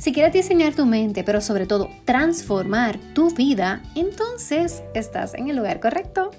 [0.00, 5.56] Si quieres diseñar tu mente, pero sobre todo transformar tu vida, entonces estás en el
[5.56, 6.30] lugar correcto.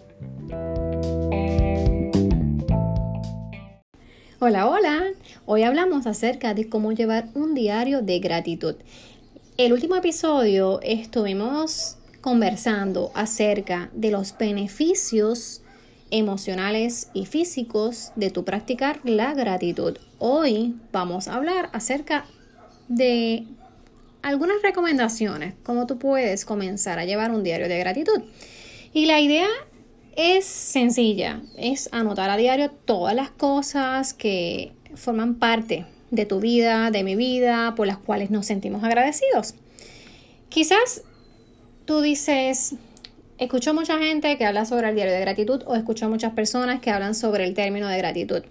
[4.39, 5.03] Hola, hola.
[5.45, 8.77] Hoy hablamos acerca de cómo llevar un diario de gratitud.
[9.57, 15.61] El último episodio estuvimos conversando acerca de los beneficios
[16.09, 19.99] emocionales y físicos de tu practicar la gratitud.
[20.17, 22.25] Hoy vamos a hablar acerca
[22.91, 23.45] de
[24.21, 28.21] algunas recomendaciones, cómo tú puedes comenzar a llevar un diario de gratitud.
[28.93, 29.47] Y la idea
[30.17, 36.91] es sencilla, es anotar a diario todas las cosas que forman parte de tu vida,
[36.91, 39.55] de mi vida, por las cuales nos sentimos agradecidos.
[40.49, 41.03] Quizás
[41.85, 42.75] tú dices,
[43.37, 46.91] escucho mucha gente que habla sobre el diario de gratitud o escucho muchas personas que
[46.91, 48.43] hablan sobre el término de gratitud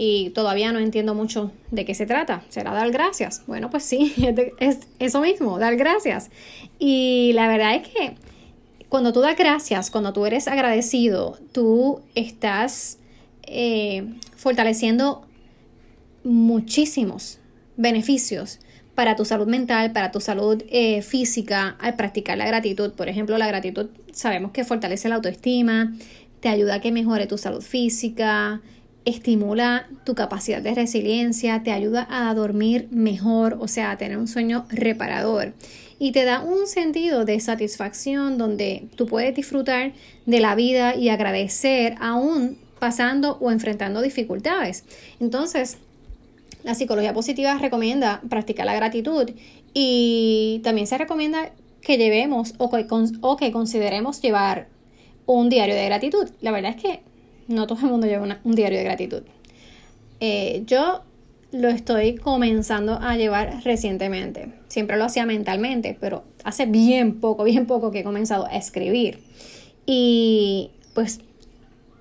[0.00, 2.44] y todavía no entiendo mucho de qué se trata.
[2.50, 3.42] ¿Será dar gracias?
[3.48, 4.14] Bueno, pues sí,
[4.60, 6.30] es eso mismo, dar gracias.
[6.78, 8.14] Y la verdad es que
[8.88, 12.98] cuando tú das gracias, cuando tú eres agradecido, tú estás
[13.42, 14.04] eh,
[14.36, 15.26] fortaleciendo
[16.22, 17.40] muchísimos
[17.76, 18.60] beneficios
[18.94, 22.92] para tu salud mental, para tu salud eh, física al practicar la gratitud.
[22.92, 25.92] Por ejemplo, la gratitud sabemos que fortalece la autoestima,
[26.38, 28.60] te ayuda a que mejore tu salud física,
[29.04, 34.28] estimula tu capacidad de resiliencia, te ayuda a dormir mejor, o sea, a tener un
[34.28, 35.54] sueño reparador.
[35.98, 39.92] Y te da un sentido de satisfacción donde tú puedes disfrutar
[40.26, 44.84] de la vida y agradecer aún pasando o enfrentando dificultades.
[45.20, 45.78] Entonces,
[46.62, 49.30] la psicología positiva recomienda practicar la gratitud
[49.74, 52.86] y también se recomienda que llevemos o que,
[53.20, 54.68] o que consideremos llevar
[55.26, 56.28] un diario de gratitud.
[56.40, 57.00] La verdad es que
[57.48, 59.22] no todo el mundo lleva un diario de gratitud.
[60.20, 61.02] Eh, yo
[61.50, 64.52] lo estoy comenzando a llevar recientemente.
[64.68, 69.20] Siempre lo hacía mentalmente, pero hace bien poco, bien poco que he comenzado a escribir.
[69.86, 71.20] Y pues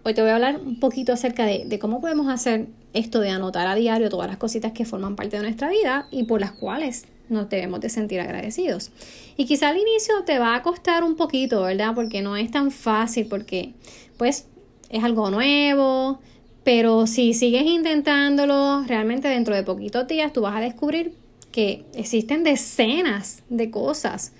[0.03, 3.67] hoy te voy a hablar un poquito acerca de, cómo podemos hacer esto de anotar
[3.67, 7.05] a diario todas las cositas que forman parte de nuestra vida y por las cuales
[7.29, 8.91] nos debemos de sentir agradecidos.
[9.37, 11.93] Y quizá al inicio te va a costar un poquito, ¿verdad?
[11.95, 13.73] Porque no es tan fácil, porque
[14.17, 14.47] pues
[14.89, 16.19] es algo nuevo,
[16.63, 21.13] pero si sigues intentándolo, realmente dentro de poquitos días tú vas a descubrir
[21.51, 24.33] que existen decenas de cosas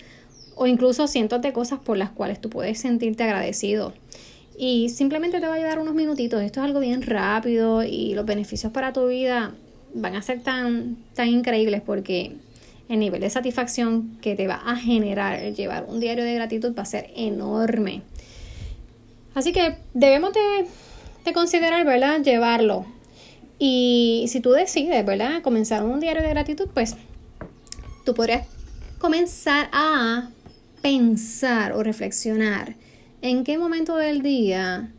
[0.56, 3.94] o incluso cientos de cosas por las cuales tú puedes sentirte agradecido.
[4.58, 6.42] Y simplemente te va a llevar unos minutitos.
[6.42, 9.54] Esto es algo bien rápido y los beneficios para tu vida
[9.94, 12.34] van a ser tan, tan increíbles porque
[12.90, 16.74] el nivel de satisfacción que te va a generar el llevar un diario de gratitud
[16.78, 18.02] va a ser enorme.
[19.38, 22.24] Así que debemos de, considerar, ¿verdad?
[22.24, 22.88] Llevarlo.
[23.60, 25.44] Y si tú decides, ¿verdad?
[25.44, 26.96] Comenzar un diario de gratitud, pues
[28.04, 28.48] tú podrías
[28.98, 30.32] comenzar a
[30.82, 32.74] pensar o reflexionar
[33.22, 34.92] en qué momento del día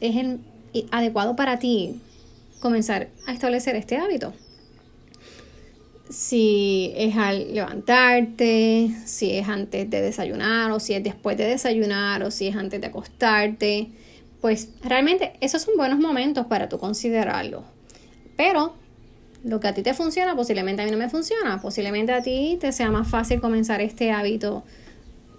[0.00, 0.40] es el
[0.90, 1.98] adecuado para ti
[2.60, 4.34] comenzar a establecer este hábito
[6.10, 12.22] si es al levantarte, si es antes de desayunar o si es después de desayunar
[12.22, 13.88] o si es antes de acostarte.
[14.40, 17.64] Pues realmente esos son buenos momentos para tú considerarlo.
[18.36, 18.74] Pero
[19.44, 21.60] lo que a ti te funciona posiblemente a mí no me funciona.
[21.60, 24.64] Posiblemente a ti te sea más fácil comenzar este hábito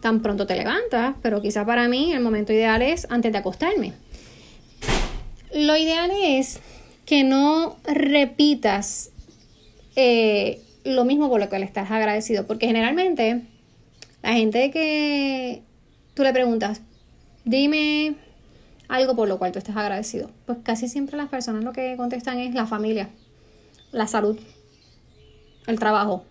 [0.01, 3.94] tan pronto te levantas, pero quizá para mí el momento ideal es antes de acostarme.
[5.53, 6.59] Lo ideal es
[7.06, 9.12] que no repitas
[9.95, 12.45] eh, lo mismo por lo que le estás agradecido.
[12.47, 13.44] Porque generalmente
[14.21, 15.62] la gente que
[16.13, 16.81] tú le preguntas,
[17.45, 18.15] dime
[18.88, 22.39] algo por lo cual tú estás agradecido, pues casi siempre las personas lo que contestan
[22.39, 23.09] es la familia,
[23.91, 24.38] la salud,
[25.68, 26.25] el trabajo.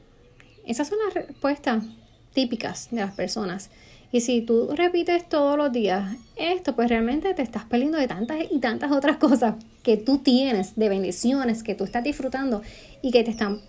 [0.66, 1.84] Esas son las respuestas
[2.34, 3.70] típicas de las personas.
[4.10, 8.38] Y si tú repites todos los días esto, pues realmente te estás perdiendo de tantas
[8.50, 9.54] y tantas otras cosas
[9.88, 12.60] que tú tienes, de bendiciones que tú estás disfrutando
[13.00, 13.62] y que te están,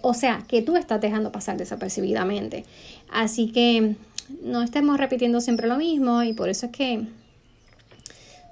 [0.00, 2.64] o sea, que tú estás dejando pasar desapercibidamente.
[3.12, 3.94] Así que
[4.42, 7.04] no estemos repitiendo siempre lo mismo y por eso es que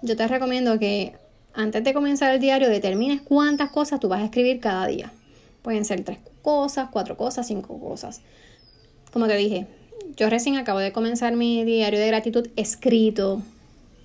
[0.02, 1.14] yo te recomiendo que
[1.54, 5.10] antes de comenzar el diario determines cuántas cosas tú vas a escribir cada día.
[5.62, 8.20] Pueden ser tres cosas, cuatro cosas, cinco cosas.
[9.14, 9.66] Como te dije,
[10.14, 13.40] yo recién acabo de comenzar mi diario de gratitud escrito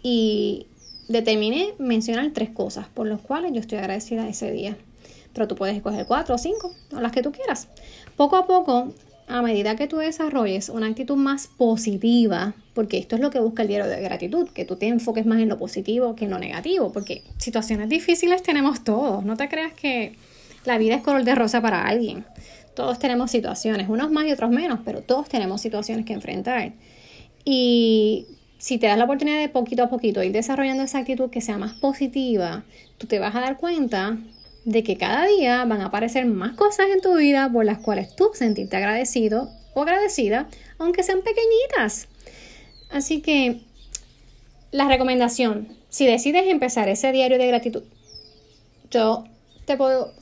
[0.02, 0.68] y
[1.14, 4.76] determiné mencionar tres cosas por las cuales yo estoy agradecida ese día.
[5.34, 7.70] Pero tú puedes escoger cuatro o cinco, o las que tú quieras.
[8.18, 8.94] Poco a poco,
[9.28, 13.62] a medida que tú desarrolles una actitud más positiva, porque esto es lo que busca
[13.62, 16.40] el diario de gratitud, que tú te enfoques más en lo positivo que en lo
[16.40, 19.24] negativo, porque situaciones difíciles tenemos todos.
[19.24, 20.16] No te creas que
[20.66, 22.26] la vida es color de rosa para alguien.
[22.76, 26.74] Todos tenemos situaciones, unos más y otros menos, pero todos tenemos situaciones que enfrentar.
[27.46, 28.26] Y
[28.64, 31.58] si te das la oportunidad de poquito a poquito ir desarrollando esa actitud que sea
[31.58, 32.64] más positiva,
[32.98, 34.18] tú te vas a dar cuenta
[34.64, 38.16] de que cada día van a aparecer más cosas en tu vida por las cuales
[38.16, 42.08] tú sentirte agradecido o agradecida, aunque sean pequeñitas.
[42.90, 43.60] Así que
[44.72, 47.84] la recomendación, si decides empezar ese diario de gratitud,
[48.90, 49.26] yo
[49.66, 50.14] te puedo,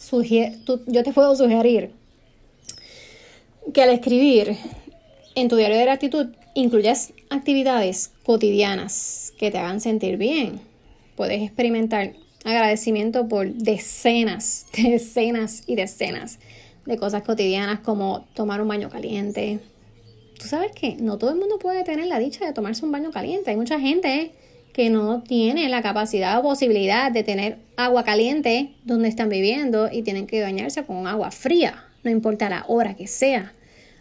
[0.87, 1.91] yo te puedo sugerir
[3.71, 4.57] que al escribir
[5.35, 10.59] en tu diario de gratitud incluyas actividades cotidianas que te hagan sentir bien.
[11.15, 12.13] Puedes experimentar
[12.43, 16.39] agradecimiento por decenas, decenas y decenas
[16.85, 19.59] de cosas cotidianas como tomar un baño caliente.
[20.39, 23.11] Tú sabes que no todo el mundo puede tener la dicha de tomarse un baño
[23.11, 23.51] caliente.
[23.51, 24.31] Hay mucha gente
[24.73, 30.01] que no tiene la capacidad o posibilidad de tener agua caliente donde están viviendo y
[30.01, 33.53] tienen que bañarse con agua fría, no importa la hora que sea.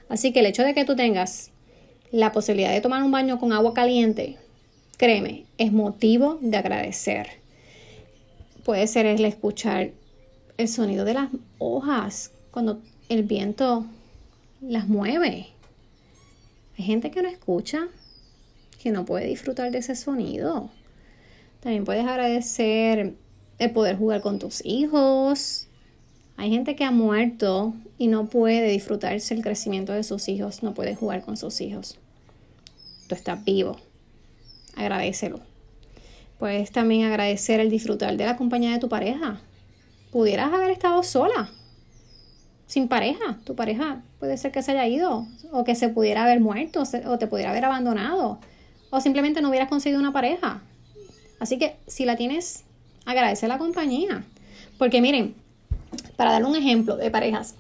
[0.09, 1.51] Así que el hecho de que tú tengas
[2.13, 4.37] la posibilidad de tomar un baño con agua caliente,
[4.97, 7.29] créeme, es motivo de agradecer.
[8.65, 9.93] Puede ser el escuchar
[10.59, 13.87] el sonido de las hojas cuando el viento
[14.61, 15.49] las mueve.
[16.79, 17.89] Hay gente que no escucha,
[18.83, 20.71] que no puede disfrutar de ese sonido.
[21.61, 23.15] También puedes agradecer
[23.59, 25.69] el poder jugar con tus hijos.
[26.41, 30.73] Hay gente que ha muerto y no puede disfrutarse el crecimiento de sus hijos, no
[30.73, 31.99] puede jugar con sus hijos.
[33.09, 33.77] Tú estás vivo.
[34.75, 35.41] Agradecelo.
[36.39, 39.43] Puedes también agradecer el disfrutar de la compañía de tu pareja.
[40.13, 41.51] Pudieras haber estado sola,
[42.67, 43.39] sin pareja.
[43.45, 47.19] Tu pareja puede ser que se haya ido, o que se pudiera haber muerto, o
[47.19, 48.41] te pudiera haber abandonado,
[48.89, 50.63] o simplemente no hubieras conseguido una pareja.
[51.39, 52.65] Así que si la tienes,
[53.05, 54.25] agradece la compañía.
[54.79, 55.35] Porque miren,
[56.21, 57.55] para dar un ejemplo de parejas,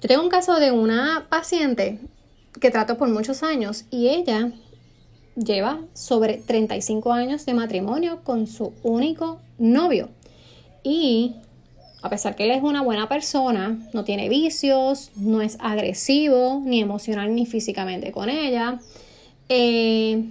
[0.00, 1.98] yo tengo un caso de una paciente
[2.58, 4.50] que trato por muchos años y ella
[5.36, 10.08] lleva sobre 35 años de matrimonio con su único novio.
[10.82, 11.34] Y
[12.00, 16.80] a pesar que él es una buena persona, no tiene vicios, no es agresivo, ni
[16.80, 18.80] emocional ni físicamente con ella,
[19.50, 20.24] eh,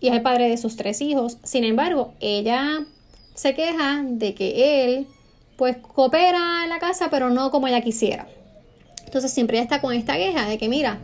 [0.00, 1.38] y es el padre de sus tres hijos.
[1.44, 2.84] Sin embargo, ella
[3.36, 5.06] se queja de que él
[5.56, 8.26] pues coopera en la casa, pero no como ella quisiera.
[9.04, 10.98] Entonces siempre ella está con esta queja de que, mira,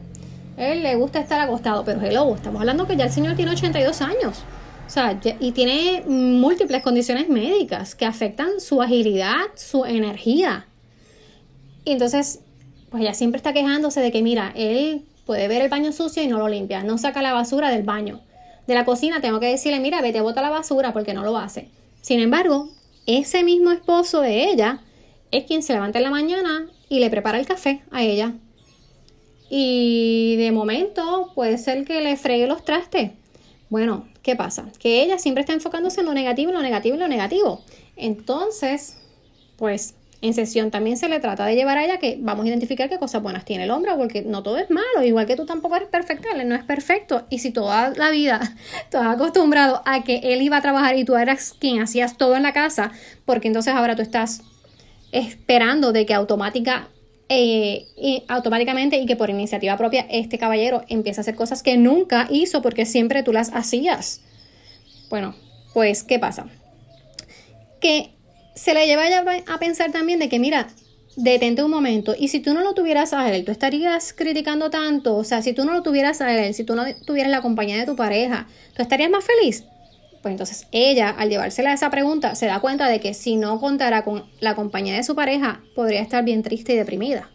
[0.57, 4.03] él le gusta estar acostado, pero hello, estamos hablando que ya el señor tiene 82
[4.03, 4.45] años.
[4.87, 10.67] O sea, y tiene múltiples condiciones médicas que afectan su agilidad, su energía.
[11.85, 12.41] Y entonces,
[12.91, 16.27] pues ella siempre está quejándose de que, mira, él puede ver el baño sucio y
[16.27, 18.21] no lo limpia, no saca la basura del baño.
[18.67, 21.39] De la cocina tengo que decirle, mira, vete a botar la basura porque no lo
[21.39, 21.69] hace.
[22.03, 22.69] Sin embargo,
[23.07, 24.83] ese mismo esposo de ella
[25.31, 28.35] es quien se levanta en la mañana y le prepara el café a ella.
[29.51, 33.13] Y de momento puede ser que le fregue los trastes.
[33.69, 34.71] Bueno, ¿qué pasa?
[34.79, 37.63] Que ella siempre está enfocándose en lo negativo, lo negativo, lo negativo.
[37.97, 38.99] Entonces,
[39.57, 42.89] pues en sesión también se le trata de llevar a ella que vamos a identificar
[42.89, 45.75] qué cosas buenas tiene el hombre, porque no todo es malo, igual que tú tampoco
[45.75, 47.27] eres perfecta, él no es perfecto.
[47.29, 48.41] Y si toda la vida
[48.91, 52.37] tú has acostumbrado a que él iba a trabajar y tú eras quien hacías todo
[52.37, 52.93] en la casa,
[53.25, 54.43] porque entonces ahora tú estás
[55.11, 56.89] esperando de que automática,
[57.29, 57.87] eh,
[58.29, 62.63] automáticamente y que por iniciativa propia este caballero empiece a hacer cosas que nunca hizo
[62.63, 64.21] porque siempre tú las hacías.
[65.11, 65.35] Bueno,
[65.75, 66.47] pues, ¿qué pasa?
[67.81, 68.13] Que
[68.55, 69.05] se le lleva
[69.47, 70.69] a pensar también de que, mira,
[71.17, 72.15] detente un momento.
[72.19, 75.17] Y si tú no lo tuvieras a él, tú estarías criticando tanto.
[75.17, 77.79] O sea, si tú no lo tuvieras a él, si tú no tuvieras la compañía
[77.79, 79.65] de tu pareja, ¿tú estarías más feliz?
[80.23, 84.05] Pues entonces ella, al llevársela esa pregunta, se da cuenta de que si no contara
[84.05, 87.31] con la compañía de su pareja, podría estar bien triste y deprimida.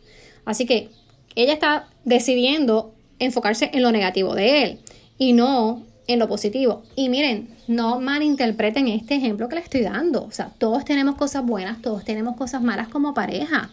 [0.45, 0.89] Así que
[1.35, 4.79] ella está decidiendo enfocarse en lo negativo de él
[5.17, 6.83] y no en lo positivo.
[6.95, 10.23] Y miren, no malinterpreten este ejemplo que le estoy dando.
[10.23, 13.69] O sea, todos tenemos cosas buenas, todos tenemos cosas malas como pareja.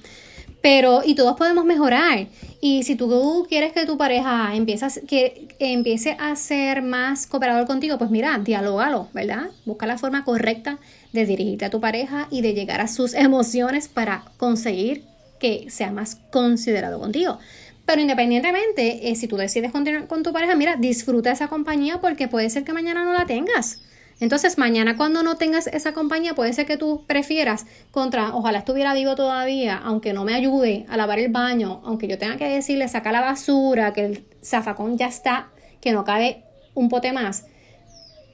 [0.60, 2.26] Pero, y todos podemos mejorar.
[2.60, 7.66] Y si tú quieres que tu pareja empiece a, que, empiece a ser más cooperador
[7.66, 9.50] contigo, pues mira, dialógalo, ¿verdad?
[9.66, 10.78] Busca la forma correcta
[11.12, 15.04] de dirigirte a tu pareja y de llegar a sus emociones para conseguir
[15.38, 17.38] que sea más considerado contigo.
[17.86, 22.28] Pero independientemente, eh, si tú decides continuar con tu pareja, mira, disfruta esa compañía porque
[22.28, 23.82] puede ser que mañana no la tengas.
[24.20, 28.94] Entonces, mañana cuando no tengas esa compañía, puede ser que tú prefieras contra, ojalá estuviera
[28.94, 32.88] vivo todavía, aunque no me ayude a lavar el baño, aunque yo tenga que decirle,
[32.88, 35.50] saca la basura, que el zafacón ya está,
[35.80, 37.46] que no cabe un pote más.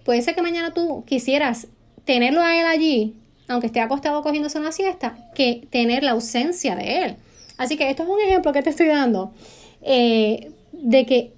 [0.04, 1.68] Puede ser que mañana tú quisieras
[2.04, 3.16] tenerlo a él allí,
[3.48, 7.16] aunque esté acostado cogiéndose una siesta, que tener la ausencia de él.
[7.60, 9.34] Así que esto es un ejemplo que te estoy dando
[9.82, 11.34] eh, de que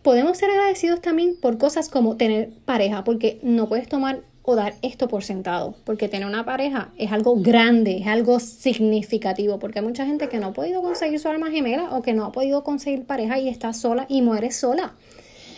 [0.00, 4.72] podemos ser agradecidos también por cosas como tener pareja, porque no puedes tomar o dar
[4.80, 9.84] esto por sentado, porque tener una pareja es algo grande, es algo significativo, porque hay
[9.84, 12.64] mucha gente que no ha podido conseguir su alma gemela o que no ha podido
[12.64, 14.94] conseguir pareja y está sola y muere sola.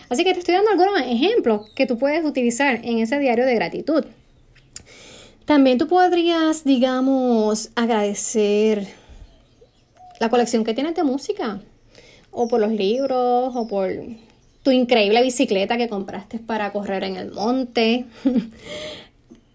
[0.09, 3.55] Así que te estoy dando algunos ejemplos que tú puedes utilizar en ese diario de
[3.55, 4.03] gratitud.
[5.45, 8.98] También tú podrías, digamos, agradecer
[10.19, 11.61] la colección que tienes de música,
[12.31, 13.89] o por los libros, o por
[14.63, 18.05] tu increíble bicicleta que compraste para correr en el monte.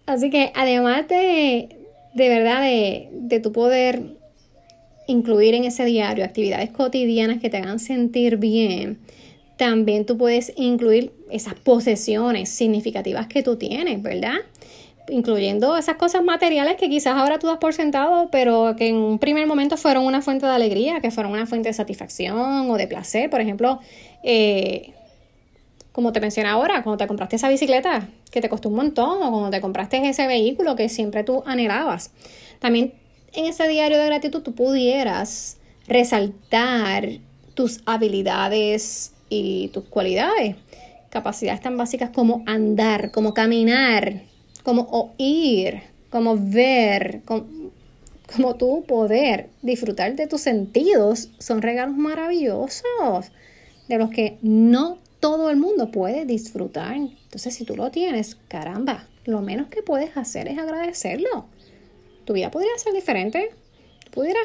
[0.07, 1.77] Así que además de,
[2.15, 4.03] de verdad, de, de tu poder
[5.07, 8.99] incluir en ese diario actividades cotidianas que te hagan sentir bien,
[9.57, 14.39] también tú puedes incluir esas posesiones significativas que tú tienes, ¿verdad?
[15.09, 19.19] Incluyendo esas cosas materiales que quizás ahora tú das por sentado, pero que en un
[19.19, 22.87] primer momento fueron una fuente de alegría, que fueron una fuente de satisfacción o de
[22.87, 23.29] placer.
[23.31, 23.81] Por ejemplo,
[24.23, 24.93] eh,
[25.93, 29.31] como te mencioné ahora, cuando te compraste esa bicicleta que te costó un montón, o
[29.31, 32.11] cuando te compraste ese vehículo que siempre tú anhelabas.
[32.59, 32.95] También
[33.33, 37.21] en ese diario de gratitud tú pudieras resaltar
[37.55, 40.57] tus habilidades y tus cualidades,
[41.11, 44.23] capacidades tan básicas como andar, como caminar,
[44.65, 47.47] como oír, como ver, como,
[48.35, 53.31] como tú poder disfrutar de tus sentidos, son regalos maravillosos
[53.89, 56.97] de los que no todo el mundo puede disfrutar.
[56.97, 61.47] Entonces, si tú lo tienes, caramba, lo menos que puedes hacer es agradecerlo.
[62.25, 63.51] Tu vida podría ser diferente.
[64.11, 64.45] pudieras,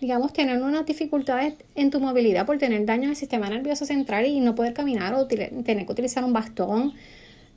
[0.00, 4.40] digamos, tener unas dificultades en tu movilidad por tener daño el sistema nervioso central y
[4.40, 6.92] no poder caminar o tener que utilizar un bastón,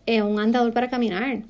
[0.05, 1.43] eh, un andador para caminar.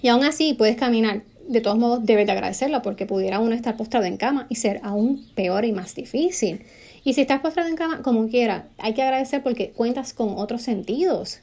[0.00, 1.22] Y aún así puedes caminar.
[1.48, 4.80] De todos modos, debes de agradecerlo porque pudiera uno estar postrado en cama y ser
[4.82, 6.62] aún peor y más difícil.
[7.04, 10.60] Y si estás postrado en cama, como quiera, hay que agradecer porque cuentas con otros
[10.60, 11.40] sentidos.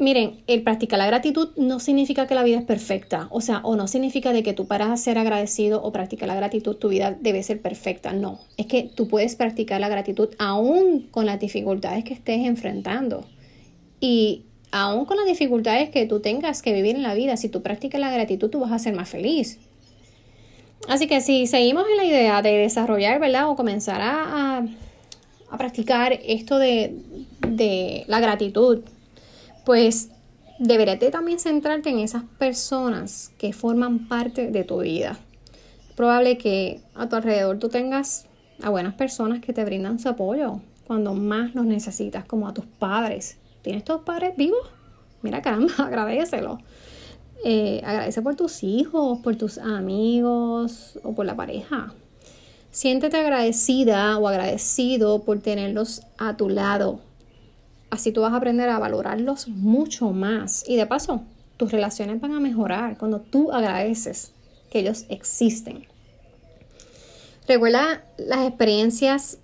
[0.00, 3.74] Miren, el practicar la gratitud no significa que la vida es perfecta, o sea, o
[3.74, 7.42] no significa de que tú para ser agradecido o practicar la gratitud tu vida debe
[7.42, 12.14] ser perfecta, no, es que tú puedes practicar la gratitud aún con las dificultades que
[12.14, 13.26] estés enfrentando.
[14.00, 17.62] Y aún con las dificultades que tú tengas que vivir en la vida, si tú
[17.62, 19.58] practicas la gratitud, tú vas a ser más feliz.
[20.88, 23.48] Así que si seguimos en la idea de desarrollar, ¿verdad?
[23.48, 24.64] O comenzar a,
[25.50, 26.94] a, practicar esto de,
[27.46, 28.80] de, la gratitud,
[29.64, 30.10] pues
[30.58, 35.18] deberías también centrarte en esas personas que forman parte de tu vida.
[35.88, 38.26] Es probable que a tu alrededor tú tengas
[38.62, 42.64] a buenas personas que te brindan su apoyo cuando más los necesitas, como a tus
[42.64, 44.68] padres, ¿Tienes tus padres vivos?
[45.22, 46.58] Mira, caramba, agradecelo.
[47.44, 51.94] Eh, agradece por tus hijos, por tus amigos o por la pareja.
[52.70, 57.00] Siéntete agradecida o agradecido por tenerlos a tu lado.
[57.90, 60.64] Así tú vas a aprender a valorarlos mucho más.
[60.68, 61.22] Y de paso,
[61.56, 64.32] tus relaciones van a mejorar cuando tú agradeces
[64.70, 65.86] que ellos existen.
[67.46, 69.38] Recuerda las experiencias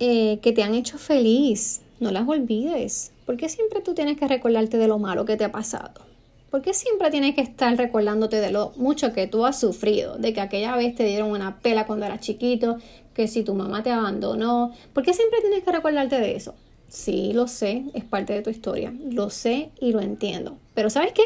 [0.00, 1.82] eh, que te han hecho feliz.
[1.98, 3.12] No las olvides.
[3.24, 6.02] ¿Por qué siempre tú tienes que recordarte de lo malo que te ha pasado?
[6.50, 10.16] ¿Por qué siempre tienes que estar recordándote de lo mucho que tú has sufrido?
[10.16, 12.78] De que aquella vez te dieron una pela cuando eras chiquito,
[13.14, 14.72] que si tu mamá te abandonó.
[14.92, 16.54] ¿Por qué siempre tienes que recordarte de eso?
[16.88, 18.94] Sí, lo sé, es parte de tu historia.
[19.10, 20.58] Lo sé y lo entiendo.
[20.74, 21.24] Pero ¿sabes qué?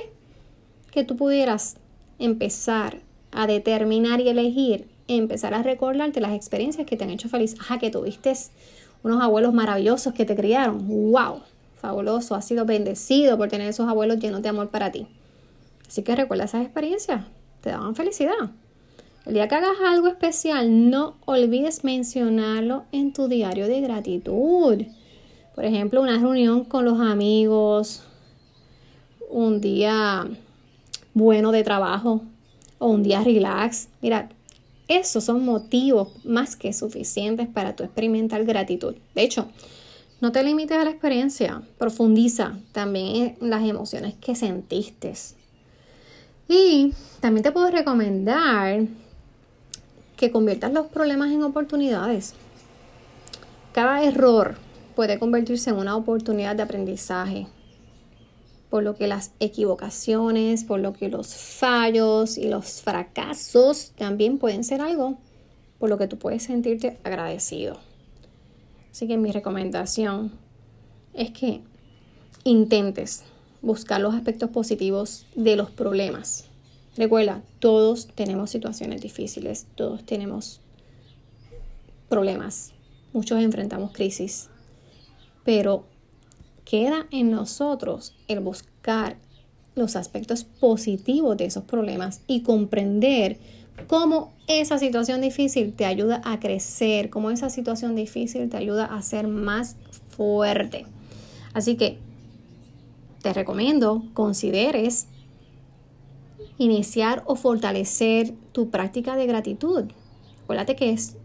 [0.91, 1.77] Que tú pudieras
[2.19, 3.01] empezar
[3.33, 7.57] a determinar y elegir, empezar a recordarte las experiencias que te han hecho feliz.
[7.61, 8.33] Ajá, que tuviste
[9.03, 10.87] unos abuelos maravillosos que te criaron.
[10.87, 11.41] ¡Wow!
[11.81, 15.07] Fabuloso, has sido bendecido por tener esos abuelos llenos de amor para ti.
[15.89, 17.25] Así que recuerda esas experiencias,
[17.63, 18.51] te daban felicidad.
[19.27, 24.83] El día que hagas algo especial, no olvides mencionarlo en tu diario de gratitud.
[25.55, 28.03] Por ejemplo, una reunión con los amigos,
[29.29, 30.27] un día
[31.15, 32.23] bueno de trabajo
[32.79, 33.89] o un día relax.
[34.01, 34.29] Mira,
[34.91, 38.97] esos son motivos más que suficientes para tu experimentar gratitud.
[39.15, 39.47] De hecho,
[40.21, 45.15] no te limites a la experiencia, profundiza también en las emociones que sentiste.
[46.49, 48.81] Y también te puedo recomendar
[50.17, 52.35] que conviertas los problemas en oportunidades.
[53.73, 54.57] cada error
[54.97, 57.47] puede convertirse en una oportunidad de aprendizaje,
[58.71, 64.65] por lo que las equivocaciones, por lo que los fallos y los fracasos también pueden
[64.65, 65.19] ser algo
[65.81, 67.79] por lo que tú puedes sentirte agradecido.
[68.93, 70.31] Así que mi recomendación
[71.15, 71.63] es que
[72.45, 73.25] intentes
[73.63, 76.45] buscar los aspectos positivos de los problemas.
[76.97, 80.61] Recuerda, todos tenemos situaciones difíciles, todos tenemos
[82.11, 82.73] problemas,
[83.15, 84.51] muchos enfrentamos crisis,
[85.45, 85.85] pero
[86.71, 89.17] queda en nosotros el buscar
[89.75, 93.39] los aspectos positivos de esos problemas y comprender
[93.89, 99.03] cómo esa situación difícil te ayuda a crecer, cómo esa situación difícil te ayuda a
[99.03, 99.75] ser más
[100.11, 100.87] fuerte.
[101.55, 101.99] Así que
[103.21, 105.09] te recomiendo consideres
[106.57, 109.87] iniciar o fortalecer tu práctica de gratitud.
[110.45, 111.17] Acuérdate que es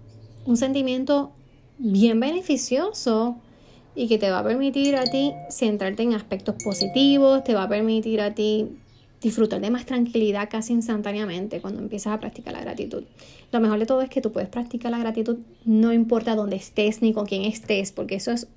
[0.48, 1.34] un sentimiento
[1.78, 3.38] bien beneficioso
[3.96, 7.70] y que te va a permitir a ti centrarte en aspectos positivos, te va a
[7.70, 8.68] permitir a ti
[9.22, 13.04] disfrutar de más tranquilidad casi instantáneamente cuando empiezas a practicar la gratitud.
[13.52, 17.02] Lo mejor de todo es que tú puedes practicar la gratitud no importa dónde estés
[17.02, 18.48] ni con quién estés, porque eso es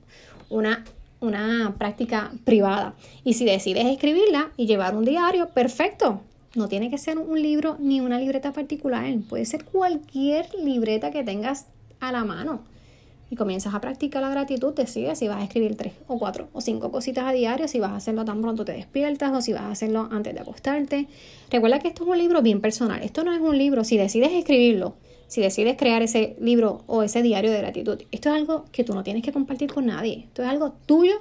[0.50, 0.84] una,
[1.20, 2.94] una práctica privada.
[3.24, 6.20] Y si decides escribirla y llevar un diario, perfecto.
[6.54, 11.22] No tiene que ser un libro ni una libreta particular, puede ser cualquier libreta que
[11.22, 11.66] tengas
[12.00, 12.62] a la mano
[13.30, 16.60] y comienzas a practicar la gratitud, decides si vas a escribir tres o cuatro o
[16.60, 19.62] cinco cositas a diario, si vas a hacerlo tan pronto te despiertas o si vas
[19.62, 21.08] a hacerlo antes de acostarte.
[21.50, 24.32] Recuerda que esto es un libro bien personal, esto no es un libro, si decides
[24.32, 24.94] escribirlo,
[25.26, 28.94] si decides crear ese libro o ese diario de gratitud, esto es algo que tú
[28.94, 31.14] no tienes que compartir con nadie, esto es algo tuyo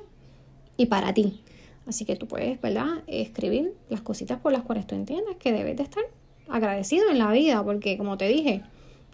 [0.77, 1.41] y para ti.
[1.87, 3.03] Así que tú puedes, ¿verdad?
[3.07, 6.03] Escribir las cositas por las cuales tú entiendas que debes de estar
[6.49, 8.63] agradecido en la vida, porque como te dije,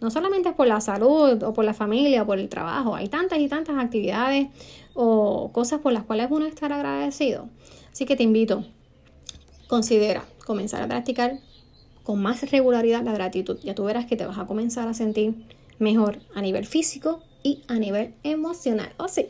[0.03, 3.07] no solamente es por la salud o por la familia o por el trabajo, hay
[3.07, 4.49] tantas y tantas actividades
[4.93, 7.47] o cosas por las cuales uno estar agradecido.
[7.89, 8.65] Así que te invito,
[9.67, 11.39] considera comenzar a practicar
[12.03, 13.57] con más regularidad la gratitud.
[13.63, 15.35] Ya tú verás que te vas a comenzar a sentir
[15.79, 18.91] mejor a nivel físico y a nivel emocional.
[18.97, 19.29] ¿O oh, sí?